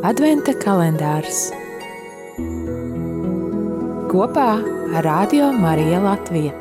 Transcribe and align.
Adventa 0.00 0.54
kalendārs 0.56 1.50
kopā 4.08 4.46
ar 4.96 5.04
Radio 5.04 5.50
Mariju 5.52 5.98
Latviju. 6.00 6.52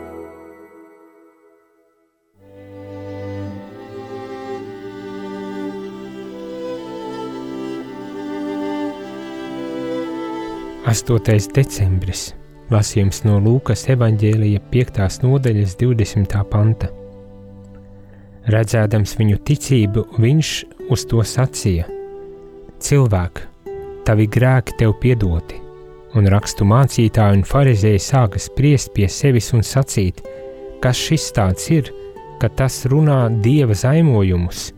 Astotais 10.83 11.47
decembris. 11.55 12.33
Lasījums 12.73 13.21
no 13.23 13.37
Lūkas 13.39 13.85
evanģēlija 13.93 14.65
5. 14.73 14.99
nodaļas 15.23 15.77
20. 15.79 16.35
panta. 16.51 16.91
Redzēdams 18.51 19.15
viņu 19.15 19.39
ticību, 19.47 20.05
viņš 20.19 20.51
uz 20.91 21.07
to 21.07 21.23
sacīja: 21.23 21.87
Cilvēk, 22.79 23.41
tavi 24.07 24.25
grēki 24.31 24.77
tev 24.79 24.93
piedoti, 25.01 25.57
un 26.15 26.29
rakstu 26.31 26.63
mācītāji 26.63 27.41
un 27.41 27.47
farizēji 27.47 27.99
sāka 28.01 28.39
spriest 28.39 28.93
pie 28.95 29.09
sevis 29.11 29.51
un 29.53 29.65
sacīt, 29.67 30.21
kas 30.79 30.97
šis 30.97 31.25
tāds 31.35 31.67
ir, 31.75 31.91
ka 32.39 32.47
tas 32.47 32.85
runā 32.87 33.25
dieva 33.43 33.75
zaimojumus. 33.75 34.69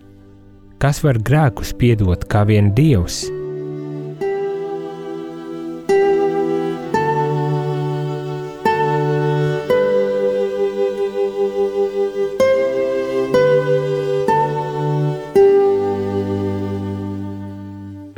Kas 0.81 1.03
var 1.05 1.21
grēkus 1.21 1.75
piedot 1.77 2.25
kā 2.25 2.41
vien 2.49 2.73
dievs? 2.73 3.27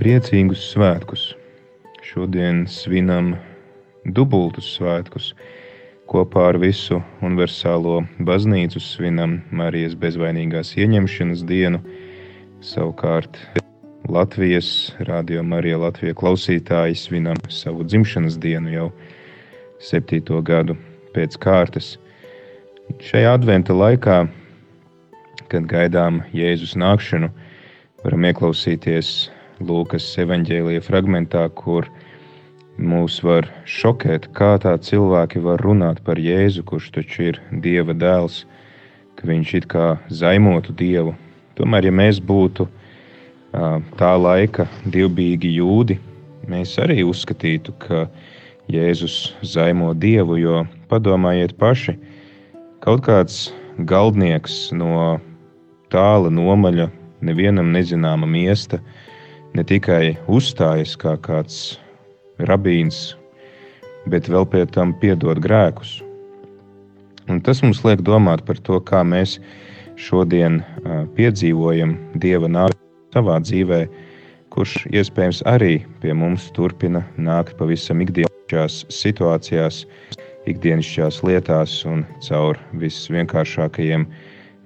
Priecīgus 0.04 0.60
svētkus! 0.74 1.22
Šodien 2.04 2.66
svinam 2.68 3.30
dubultus 4.04 4.66
svētkus. 4.76 5.30
Kopā 6.12 6.50
ar 6.50 6.58
visu 6.60 6.98
universālo 7.24 8.02
baznīcu 8.28 8.82
svinam 8.84 9.38
Marijas 9.56 9.94
bezvainīgās 10.02 10.74
ieņemšanas 10.76 11.46
dienu. 11.48 11.80
Savukārt 12.60 13.40
Latvijas 14.12 14.92
radio 15.08 15.46
Marija 15.48 15.78
Latvija 15.86 16.18
klausītāji 16.20 17.00
svinam 17.00 17.40
savu 17.48 17.86
dzimšanas 17.88 18.36
dienu 18.44 18.74
jau 18.74 18.88
septīto 19.80 20.42
gadu 20.44 20.76
pēc 21.16 21.38
kārtas. 21.46 21.94
Šajā 23.00 23.38
adventa 23.38 23.72
laikā, 23.72 24.20
kad 25.48 25.72
gaidām 25.72 26.20
Jēzus 26.36 26.76
nākšanu, 26.84 27.32
varam 28.04 28.28
ieklausīties 28.34 29.14
Lūkas 29.64 30.06
evanģēlīja 30.20 30.84
fragmentā, 30.84 31.46
kur 31.56 31.88
mūs 32.78 33.20
var 33.24 33.48
šokēt, 33.70 34.30
kā 34.38 34.56
tā 34.62 34.74
cilvēki 34.82 35.42
var 35.44 35.62
runāt 35.64 36.02
par 36.06 36.20
Jēzu, 36.20 36.66
kurš 36.68 36.92
taču 36.98 37.30
ir 37.32 37.42
Dieva 37.64 37.96
dēls, 37.96 38.44
ka 39.16 39.30
viņš 39.30 39.54
it 39.60 39.68
kā 39.72 39.88
zaimotu 40.10 40.74
Dievu. 40.76 41.14
Tomēr, 41.58 41.88
ja 41.88 41.94
mēs 41.94 42.20
būtu 42.20 42.68
tā 44.00 44.14
laika 44.18 44.66
divbijīgi 44.90 45.54
jūdi, 45.60 46.00
mēs 46.50 46.74
arī 46.82 47.04
uzskatītu, 47.06 47.76
ka 47.84 48.08
Jēzus 48.74 49.34
zaimo 49.46 49.92
Dievu, 49.94 50.40
jo 50.42 50.64
padomājiet 50.90 51.54
paši, 51.60 51.98
kaut 52.84 53.06
kāds 53.06 53.52
galdnieks 53.90 54.72
no 54.74 55.20
tāla 55.94 56.32
nomaļa, 56.34 56.90
nevienam 57.24 57.70
nezināma 57.76 58.28
miesta, 58.28 58.82
ne 59.54 59.64
tikai 59.64 60.16
uzstājas 60.32 60.96
kā 61.00 61.14
kāds 61.22 61.78
rabīns, 62.50 63.14
bet 64.10 64.30
vēl 64.30 64.48
pie 64.50 64.66
tam 64.74 64.94
piedod 65.02 65.42
grēkus. 65.44 66.00
Un 67.30 67.40
tas 67.46 67.62
mums 67.64 67.84
liek 67.86 68.02
domāt 68.04 68.44
par 68.48 68.60
to, 68.68 68.80
kā 68.84 69.04
mēs 69.08 69.38
šodien 69.96 70.62
piedzīvojam 71.16 71.96
Dieva 72.20 72.50
nākšanu 72.52 73.14
savā 73.14 73.38
dzīvē, 73.46 73.80
kurš 74.54 74.74
iespējams 74.92 75.44
arī 75.50 75.78
pie 76.02 76.14
mums 76.18 76.50
turpina 76.58 77.04
nākt 77.18 77.56
pavisam 77.58 78.02
ikdienišķās 78.04 78.84
situācijās, 78.94 79.84
ikdienišķās 80.50 81.22
lietās 81.24 81.78
un 81.90 82.04
caur 82.26 82.60
visvienkāršākajiem, 82.82 84.08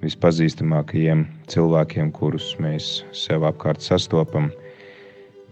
vispazīstamākajiem 0.02 1.26
cilvēkiem, 1.52 2.10
kurus 2.16 2.54
mēs 2.62 3.02
sev 3.16 3.46
apkārt 3.48 3.84
sastopam 3.84 4.50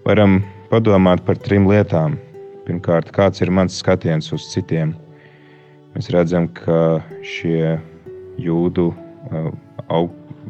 varam 0.06 0.38
padomāt 0.70 1.24
par 1.26 1.38
trim 1.42 1.66
lietām. 1.66 2.14
Pirmkārt, 2.66 3.10
kāds 3.14 3.42
ir 3.42 3.50
mans 3.50 3.74
skatiens 3.82 4.30
uz 4.34 4.46
citiem? 4.52 4.94
Mēs 5.94 6.10
redzam, 6.14 6.46
ka 6.54 7.02
šie 7.26 7.78
jūdu 8.42 8.90
uh, 8.92 10.04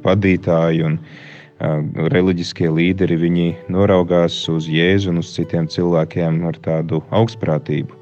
vadītāji 0.05 0.83
un 0.89 0.99
uh, 0.99 1.81
reliģiskie 2.13 2.69
līderi 2.73 3.17
viņi 3.21 3.47
noraugās 3.73 4.37
uz 4.53 4.69
Jēzu 4.69 5.13
un 5.13 5.23
uz 5.23 5.33
citiem 5.37 5.69
cilvēkiem 5.73 6.43
ar 6.51 6.61
tādu 6.65 7.01
augstprātību. 7.17 7.97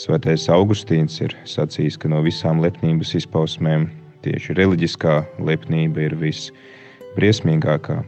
Svētais 0.00 0.48
Augustīns 0.50 1.20
ir 1.20 1.36
sacījis, 1.48 2.00
ka 2.00 2.08
no 2.08 2.22
visām 2.24 2.62
lepnības 2.64 3.12
izpausmēm 3.20 3.90
tieši 4.24 4.56
reliģiskā 4.56 5.20
lepnība 5.44 6.08
ir 6.08 6.16
visbriesmīgākā. 6.22 8.00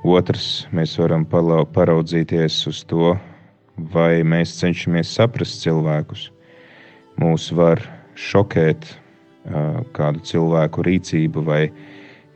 Otrs, 0.00 0.64
mēs 0.72 0.94
varam 0.96 1.26
paraudzīties 1.28 2.54
uz 2.70 2.78
to, 2.88 3.10
vai 3.92 4.22
mēs 4.24 4.54
cenšamies 4.56 5.10
saprast 5.12 5.60
cilvēkus. 5.60 6.30
Mūs 7.20 7.50
var 7.52 7.82
šokēt 8.16 8.86
kādu 9.92 10.22
cilvēku 10.24 10.84
rīcību 10.86 11.42
vai 11.44 11.66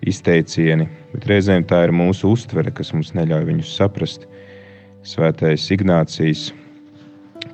izteicieni, 0.04 0.84
bet 1.14 1.25
reizēm 1.30 1.64
tā 1.64 1.86
ir 1.86 1.94
mūsu 1.97 2.34
uztvere, 2.36 2.69
kas 2.69 2.92
mums 2.92 3.14
neļauj 3.16 3.47
viņus 3.48 3.70
saprast. 3.78 4.26
Svētais 5.04 5.64
Ignācijas, 5.72 6.50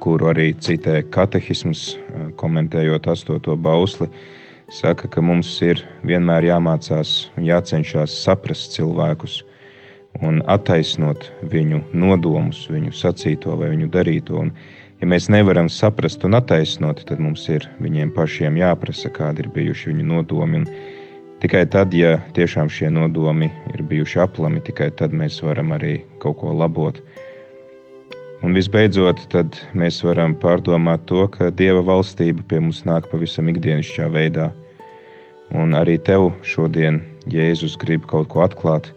kuru 0.03 0.33
arī 0.33 0.49
citē 0.59 1.05
katehisms, 1.15 1.95
komentējot 2.43 3.07
astoto 3.15 3.55
bausli, 3.55 4.11
saka, 4.75 5.07
ka 5.07 5.23
mums 5.23 5.53
ir 5.63 5.85
vienmēr 6.03 6.49
jāmācās 6.51 7.31
un 7.39 7.47
jācenšas 7.47 8.19
saprast 8.25 8.75
cilvēkus 8.75 9.45
un 10.19 10.41
attaisnot 10.51 11.29
viņu 11.53 11.81
nodomus, 11.95 12.65
viņu 12.71 12.93
sacīto 12.97 13.55
vai 13.61 13.71
viņu 13.75 13.89
darīto. 13.95 14.41
Un, 14.43 14.53
ja 15.01 15.09
mēs 15.09 15.31
nevaram 15.33 15.71
saprast 15.71 16.25
un 16.27 16.37
attaisnot, 16.39 17.05
tad 17.09 17.23
mums 17.23 17.47
ir 17.49 17.67
viņiem 17.81 18.13
pašiem 18.17 18.59
jāprasa, 18.61 19.13
kādi 19.15 19.45
ir 19.45 19.51
bijuši 19.55 19.93
viņu 19.93 20.09
nodomi. 20.11 20.63
Un 20.63 20.69
tikai 21.43 21.65
tad, 21.71 21.95
ja 21.97 22.19
tiešām 22.37 22.71
šie 22.73 22.91
nodomi 22.93 23.51
ir 23.73 23.85
bijuši 23.87 24.23
aplami, 24.27 24.63
tikai 24.67 24.91
tad 24.99 25.15
mēs 25.17 25.41
varam 25.47 25.75
arī 25.79 26.01
kaut 26.23 26.41
ko 26.43 26.55
labot. 26.57 27.01
Un 28.41 28.57
visbeidzot, 28.57 29.27
tad 29.29 29.59
mēs 29.77 29.99
varam 30.01 30.33
pārdomāt 30.41 31.05
to, 31.11 31.27
ka 31.29 31.51
Dieva 31.53 31.83
valstība 31.85 32.41
pie 32.49 32.63
mums 32.65 32.87
nāk 32.89 33.11
pavisam 33.13 33.51
ikdienišķā 33.53 34.07
veidā. 34.15 34.49
Un 35.51 35.75
arī 35.77 35.99
tev 36.01 36.31
šodien 36.47 37.03
Jēzus 37.29 37.75
grib 37.77 38.07
kaut 38.09 38.31
ko 38.33 38.47
atklāt, 38.47 38.89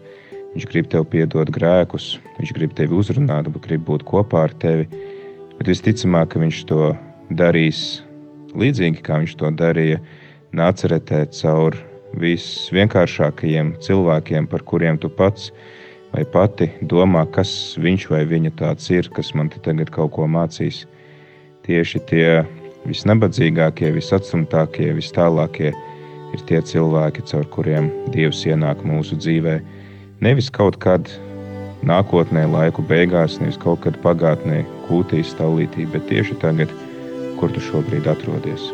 Viņš 0.54 0.66
grib 0.70 0.86
tev 0.90 1.08
piedot 1.10 1.50
grēkus, 1.50 2.14
viņš 2.38 2.54
grib 2.54 2.74
tevi 2.78 2.94
uzrunāt, 2.94 3.50
grib 3.64 3.82
būt 3.88 4.04
kopā 4.06 4.46
ar 4.48 4.52
tevi. 4.62 4.86
Bet 5.58 5.70
visticamāk, 5.70 6.30
ka 6.30 6.42
viņš 6.42 6.60
to 6.70 6.92
darīs 7.34 8.02
līdzīgi 8.54 9.02
kā 9.02 9.18
viņš 9.22 9.34
to 9.40 9.50
darīja 9.58 10.00
Nāceretē 10.54 11.24
caur 11.34 11.74
visvienkāršākajiem 12.22 13.72
cilvēkiem, 13.82 14.46
par 14.46 14.62
kuriem 14.62 15.00
tu 15.02 15.10
pats 15.10 15.50
vai 16.12 16.22
pati 16.30 16.68
domā, 16.86 17.24
kas 17.34 17.74
viņš 17.82 18.06
vai 18.12 18.22
viņa 18.30 18.52
tāds 18.60 18.86
ir, 18.94 19.08
kas 19.10 19.32
man 19.34 19.50
te 19.50 19.58
tagad 19.64 19.90
kaut 19.90 20.12
ko 20.14 20.28
mācīs. 20.30 20.84
Tieši 21.66 22.02
tie 22.06 22.28
visnabadzīgākie, 22.86 23.90
visatstumtākie, 23.96 24.92
vis 24.94 25.10
tālākie 25.16 25.72
ir 25.74 26.46
tie 26.46 26.60
cilvēki, 26.62 27.24
caur 27.26 27.48
kuriem 27.50 27.90
Dievs 28.14 28.44
ienāk 28.46 28.86
mūsu 28.86 29.18
dzīvēm 29.18 29.73
Nevis 30.24 30.46
kaut 30.48 30.78
kad 30.80 31.10
nākotnē, 31.84 32.46
laiku 32.48 32.80
beigās, 32.88 33.34
nevis 33.42 33.58
kaut 33.60 33.82
kad 33.84 33.98
pagātnē, 34.00 34.62
kūtīs 34.86 35.34
stāvlītī, 35.34 35.84
bet 35.92 36.06
tieši 36.08 36.38
tagad, 36.40 36.70
kur 37.36 37.52
tu 37.52 37.60
šobrīd 37.60 38.08
atrodies. 38.08 38.64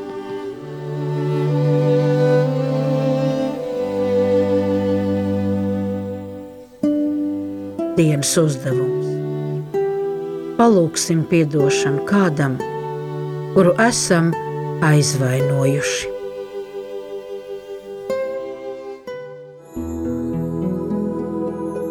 Dienas 7.99 8.31
uzdevums. 8.38 9.11
Palūksim 10.61 11.26
atdošanu 11.26 12.06
kādam, 12.06 12.61
kuru 13.58 13.75
esam 13.88 14.31
aizvainojuši. 14.87 16.19